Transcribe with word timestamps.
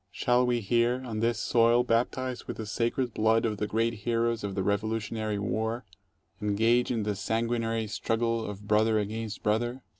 Shall 0.09 0.47
we 0.47 0.61
here, 0.61 1.03
on 1.05 1.19
this 1.19 1.37
soil 1.39 1.83
baptized 1.83 2.45
with 2.45 2.57
the 2.57 2.65
sacred 2.65 3.13
blood 3.13 3.45
of 3.45 3.57
the 3.57 3.67
great 3.67 3.93
heroes 4.01 4.43
of 4.43 4.55
the 4.55 4.63
Revolutionary 4.63 5.37
War, 5.37 5.85
engage 6.41 6.89
in 6.89 7.03
the 7.03 7.15
sanguinary 7.15 7.85
struggle 7.85 8.43
of 8.43 8.67
brother 8.67 8.97
against 8.97 9.43
brother? 9.43 9.83